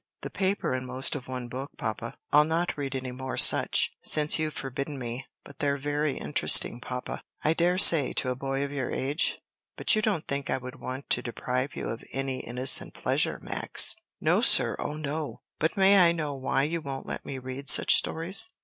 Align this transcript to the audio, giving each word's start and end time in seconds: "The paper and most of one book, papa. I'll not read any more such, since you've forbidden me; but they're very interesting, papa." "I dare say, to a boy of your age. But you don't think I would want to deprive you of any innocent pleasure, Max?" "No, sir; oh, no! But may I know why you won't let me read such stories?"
"The 0.21 0.31
paper 0.31 0.73
and 0.73 0.87
most 0.87 1.15
of 1.15 1.27
one 1.27 1.47
book, 1.47 1.77
papa. 1.77 2.17
I'll 2.31 2.43
not 2.43 2.75
read 2.75 2.95
any 2.95 3.11
more 3.11 3.37
such, 3.37 3.91
since 4.01 4.39
you've 4.39 4.55
forbidden 4.55 4.97
me; 4.97 5.27
but 5.43 5.59
they're 5.59 5.77
very 5.77 6.17
interesting, 6.17 6.79
papa." 6.81 7.21
"I 7.43 7.53
dare 7.53 7.77
say, 7.77 8.11
to 8.13 8.31
a 8.31 8.35
boy 8.35 8.63
of 8.63 8.71
your 8.71 8.89
age. 8.89 9.37
But 9.75 9.95
you 9.95 10.01
don't 10.01 10.27
think 10.27 10.49
I 10.49 10.57
would 10.57 10.79
want 10.79 11.07
to 11.11 11.21
deprive 11.21 11.75
you 11.75 11.87
of 11.89 12.03
any 12.11 12.39
innocent 12.39 12.95
pleasure, 12.95 13.39
Max?" 13.43 13.95
"No, 14.19 14.41
sir; 14.41 14.75
oh, 14.79 14.95
no! 14.95 15.41
But 15.59 15.77
may 15.77 15.99
I 15.99 16.13
know 16.13 16.33
why 16.33 16.63
you 16.63 16.81
won't 16.81 17.05
let 17.05 17.23
me 17.23 17.37
read 17.37 17.69
such 17.69 17.93
stories?" 17.93 18.49